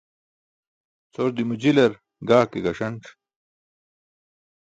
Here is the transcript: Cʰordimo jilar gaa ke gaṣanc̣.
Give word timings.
Cʰordimo 1.13 1.53
jilar 1.61 1.93
gaa 2.27 2.45
ke 2.51 2.57
gaṣanc̣. 2.65 3.03